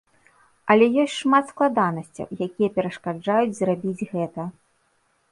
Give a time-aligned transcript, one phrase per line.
[0.75, 4.47] Але ёсць шмат складанасцяў, якія перашкаджаюць зрабіць гэта.